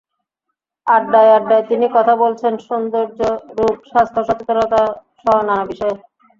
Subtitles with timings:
[0.87, 3.19] আড্ডায় আড্ডায় তিনি কথা বলেছেন সৌন্দর্য,
[3.57, 5.95] রূপ, স্বাস্থ্য সচেতনতাসহ নানা বিষয়ে।